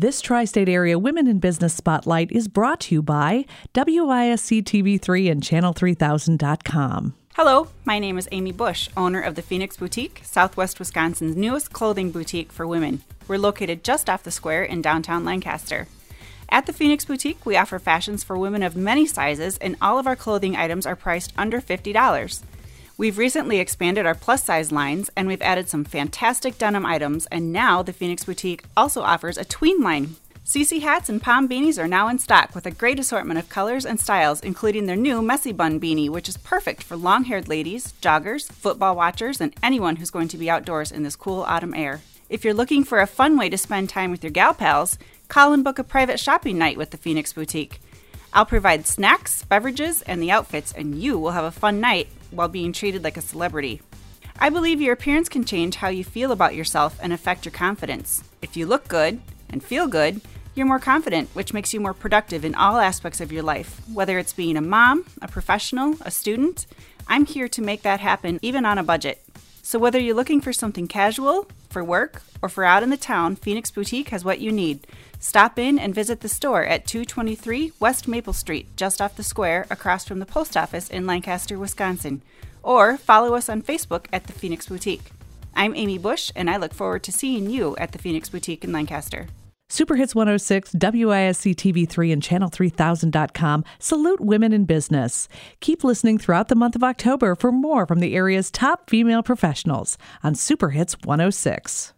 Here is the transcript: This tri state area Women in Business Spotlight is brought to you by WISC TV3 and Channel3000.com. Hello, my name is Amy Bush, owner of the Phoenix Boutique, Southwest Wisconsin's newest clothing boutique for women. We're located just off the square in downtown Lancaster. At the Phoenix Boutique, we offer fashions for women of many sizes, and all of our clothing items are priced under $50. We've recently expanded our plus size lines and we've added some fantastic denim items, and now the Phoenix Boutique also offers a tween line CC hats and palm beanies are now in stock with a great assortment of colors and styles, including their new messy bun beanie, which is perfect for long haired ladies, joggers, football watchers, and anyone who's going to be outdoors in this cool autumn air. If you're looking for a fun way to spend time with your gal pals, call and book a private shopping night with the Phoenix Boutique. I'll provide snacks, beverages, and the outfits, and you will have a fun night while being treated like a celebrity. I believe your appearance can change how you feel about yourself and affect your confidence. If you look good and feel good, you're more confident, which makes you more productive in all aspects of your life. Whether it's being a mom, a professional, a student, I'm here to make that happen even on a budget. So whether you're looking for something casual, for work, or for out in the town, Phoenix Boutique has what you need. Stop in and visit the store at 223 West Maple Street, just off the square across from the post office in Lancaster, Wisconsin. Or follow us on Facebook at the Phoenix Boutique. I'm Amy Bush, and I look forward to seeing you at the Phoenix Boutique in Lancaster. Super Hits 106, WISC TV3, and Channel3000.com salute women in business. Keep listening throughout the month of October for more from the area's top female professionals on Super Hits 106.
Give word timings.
This 0.00 0.20
tri 0.20 0.44
state 0.44 0.68
area 0.68 0.96
Women 0.96 1.26
in 1.26 1.40
Business 1.40 1.74
Spotlight 1.74 2.30
is 2.30 2.46
brought 2.46 2.78
to 2.82 2.94
you 2.94 3.02
by 3.02 3.44
WISC 3.74 4.62
TV3 4.62 5.28
and 5.28 5.42
Channel3000.com. 5.42 7.14
Hello, 7.34 7.66
my 7.84 7.98
name 7.98 8.16
is 8.16 8.28
Amy 8.30 8.52
Bush, 8.52 8.88
owner 8.96 9.20
of 9.20 9.34
the 9.34 9.42
Phoenix 9.42 9.76
Boutique, 9.76 10.20
Southwest 10.22 10.78
Wisconsin's 10.78 11.34
newest 11.34 11.72
clothing 11.72 12.12
boutique 12.12 12.52
for 12.52 12.64
women. 12.64 13.02
We're 13.26 13.38
located 13.38 13.82
just 13.82 14.08
off 14.08 14.22
the 14.22 14.30
square 14.30 14.62
in 14.62 14.82
downtown 14.82 15.24
Lancaster. 15.24 15.88
At 16.48 16.66
the 16.66 16.72
Phoenix 16.72 17.04
Boutique, 17.04 17.44
we 17.44 17.56
offer 17.56 17.80
fashions 17.80 18.22
for 18.22 18.38
women 18.38 18.62
of 18.62 18.76
many 18.76 19.04
sizes, 19.04 19.58
and 19.58 19.74
all 19.82 19.98
of 19.98 20.06
our 20.06 20.14
clothing 20.14 20.54
items 20.54 20.86
are 20.86 20.94
priced 20.94 21.32
under 21.36 21.60
$50. 21.60 22.42
We've 22.98 23.16
recently 23.16 23.60
expanded 23.60 24.06
our 24.06 24.16
plus 24.16 24.42
size 24.42 24.72
lines 24.72 25.08
and 25.16 25.28
we've 25.28 25.40
added 25.40 25.68
some 25.68 25.84
fantastic 25.84 26.58
denim 26.58 26.84
items, 26.84 27.26
and 27.26 27.52
now 27.52 27.80
the 27.80 27.92
Phoenix 27.92 28.24
Boutique 28.24 28.64
also 28.76 29.02
offers 29.02 29.38
a 29.38 29.44
tween 29.44 29.80
line 29.80 30.16
CC 30.44 30.80
hats 30.80 31.08
and 31.08 31.22
palm 31.22 31.48
beanies 31.48 31.78
are 31.78 31.86
now 31.86 32.08
in 32.08 32.18
stock 32.18 32.56
with 32.56 32.66
a 32.66 32.72
great 32.72 32.98
assortment 32.98 33.38
of 33.38 33.48
colors 33.48 33.86
and 33.86 34.00
styles, 34.00 34.40
including 34.40 34.86
their 34.86 34.96
new 34.96 35.22
messy 35.22 35.52
bun 35.52 35.78
beanie, 35.78 36.10
which 36.10 36.28
is 36.28 36.38
perfect 36.38 36.82
for 36.82 36.96
long 36.96 37.22
haired 37.22 37.46
ladies, 37.46 37.92
joggers, 38.00 38.50
football 38.50 38.96
watchers, 38.96 39.40
and 39.40 39.54
anyone 39.62 39.96
who's 39.96 40.10
going 40.10 40.26
to 40.26 40.38
be 40.38 40.50
outdoors 40.50 40.90
in 40.90 41.04
this 41.04 41.14
cool 41.14 41.42
autumn 41.42 41.74
air. 41.74 42.00
If 42.28 42.44
you're 42.44 42.54
looking 42.54 42.82
for 42.82 42.98
a 42.98 43.06
fun 43.06 43.36
way 43.36 43.48
to 43.48 43.58
spend 43.58 43.90
time 43.90 44.10
with 44.10 44.24
your 44.24 44.32
gal 44.32 44.54
pals, 44.54 44.98
call 45.28 45.52
and 45.52 45.62
book 45.62 45.78
a 45.78 45.84
private 45.84 46.18
shopping 46.18 46.58
night 46.58 46.76
with 46.76 46.90
the 46.90 46.96
Phoenix 46.96 47.32
Boutique. 47.32 47.78
I'll 48.38 48.46
provide 48.46 48.86
snacks, 48.86 49.42
beverages, 49.42 50.02
and 50.02 50.22
the 50.22 50.30
outfits, 50.30 50.70
and 50.72 50.94
you 50.94 51.18
will 51.18 51.32
have 51.32 51.42
a 51.42 51.50
fun 51.50 51.80
night 51.80 52.06
while 52.30 52.46
being 52.46 52.72
treated 52.72 53.02
like 53.02 53.16
a 53.16 53.20
celebrity. 53.20 53.82
I 54.38 54.48
believe 54.48 54.80
your 54.80 54.92
appearance 54.92 55.28
can 55.28 55.44
change 55.44 55.74
how 55.74 55.88
you 55.88 56.04
feel 56.04 56.30
about 56.30 56.54
yourself 56.54 56.96
and 57.02 57.12
affect 57.12 57.44
your 57.44 57.52
confidence. 57.52 58.22
If 58.40 58.56
you 58.56 58.64
look 58.64 58.86
good 58.86 59.20
and 59.50 59.60
feel 59.60 59.88
good, 59.88 60.20
you're 60.54 60.68
more 60.68 60.78
confident, 60.78 61.30
which 61.30 61.52
makes 61.52 61.74
you 61.74 61.80
more 61.80 61.94
productive 61.94 62.44
in 62.44 62.54
all 62.54 62.76
aspects 62.76 63.20
of 63.20 63.32
your 63.32 63.42
life. 63.42 63.80
Whether 63.92 64.20
it's 64.20 64.32
being 64.32 64.56
a 64.56 64.60
mom, 64.60 65.04
a 65.20 65.26
professional, 65.26 65.96
a 66.02 66.12
student, 66.12 66.68
I'm 67.08 67.26
here 67.26 67.48
to 67.48 67.60
make 67.60 67.82
that 67.82 67.98
happen 67.98 68.38
even 68.40 68.64
on 68.64 68.78
a 68.78 68.84
budget. 68.84 69.20
So 69.68 69.78
whether 69.78 70.00
you're 70.00 70.14
looking 70.14 70.40
for 70.40 70.54
something 70.54 70.88
casual, 70.88 71.46
for 71.68 71.84
work, 71.84 72.22
or 72.40 72.48
for 72.48 72.64
out 72.64 72.82
in 72.82 72.88
the 72.88 72.96
town, 72.96 73.36
Phoenix 73.36 73.70
Boutique 73.70 74.08
has 74.08 74.24
what 74.24 74.40
you 74.40 74.50
need. 74.50 74.86
Stop 75.20 75.58
in 75.58 75.78
and 75.78 75.94
visit 75.94 76.22
the 76.22 76.28
store 76.30 76.64
at 76.64 76.86
223 76.86 77.72
West 77.78 78.08
Maple 78.08 78.32
Street, 78.32 78.74
just 78.78 79.02
off 79.02 79.18
the 79.18 79.22
square 79.22 79.66
across 79.68 80.06
from 80.06 80.20
the 80.20 80.24
post 80.24 80.56
office 80.56 80.88
in 80.88 81.06
Lancaster, 81.06 81.58
Wisconsin. 81.58 82.22
Or 82.62 82.96
follow 82.96 83.34
us 83.34 83.50
on 83.50 83.60
Facebook 83.60 84.06
at 84.10 84.26
the 84.26 84.32
Phoenix 84.32 84.66
Boutique. 84.66 85.10
I'm 85.54 85.76
Amy 85.76 85.98
Bush, 85.98 86.32
and 86.34 86.48
I 86.48 86.56
look 86.56 86.72
forward 86.72 87.02
to 87.02 87.12
seeing 87.12 87.50
you 87.50 87.76
at 87.76 87.92
the 87.92 87.98
Phoenix 87.98 88.30
Boutique 88.30 88.64
in 88.64 88.72
Lancaster. 88.72 89.26
Super 89.70 89.96
Hits 89.96 90.14
106, 90.14 90.72
WISC 90.72 91.54
TV3, 91.54 92.12
and 92.12 92.22
Channel3000.com 92.22 93.64
salute 93.78 94.20
women 94.20 94.54
in 94.54 94.64
business. 94.64 95.28
Keep 95.60 95.84
listening 95.84 96.16
throughout 96.16 96.48
the 96.48 96.54
month 96.54 96.74
of 96.74 96.82
October 96.82 97.34
for 97.34 97.52
more 97.52 97.86
from 97.86 98.00
the 98.00 98.14
area's 98.14 98.50
top 98.50 98.88
female 98.88 99.22
professionals 99.22 99.98
on 100.22 100.34
Super 100.34 100.70
Hits 100.70 100.96
106. 101.04 101.92